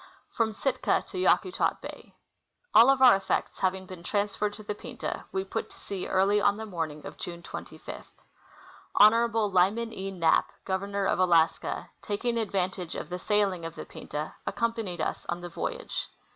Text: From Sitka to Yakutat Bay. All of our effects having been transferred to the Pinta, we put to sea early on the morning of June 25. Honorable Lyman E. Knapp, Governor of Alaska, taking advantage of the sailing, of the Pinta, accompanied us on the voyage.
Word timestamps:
From 0.31 0.51
Sitka 0.51 1.03
to 1.09 1.19
Yakutat 1.19 1.79
Bay. 1.79 2.15
All 2.73 2.89
of 2.89 3.03
our 3.03 3.15
effects 3.15 3.59
having 3.59 3.85
been 3.85 4.01
transferred 4.01 4.53
to 4.53 4.63
the 4.63 4.73
Pinta, 4.73 5.25
we 5.31 5.43
put 5.43 5.69
to 5.69 5.79
sea 5.79 6.07
early 6.07 6.41
on 6.41 6.57
the 6.57 6.65
morning 6.65 7.05
of 7.05 7.17
June 7.19 7.43
25. 7.43 8.03
Honorable 8.95 9.51
Lyman 9.51 9.93
E. 9.93 10.09
Knapp, 10.09 10.53
Governor 10.65 11.05
of 11.05 11.19
Alaska, 11.19 11.91
taking 12.01 12.39
advantage 12.39 12.95
of 12.95 13.09
the 13.09 13.19
sailing, 13.19 13.63
of 13.63 13.75
the 13.75 13.85
Pinta, 13.85 14.33
accompanied 14.47 15.01
us 15.01 15.23
on 15.29 15.41
the 15.41 15.49
voyage. 15.49 16.07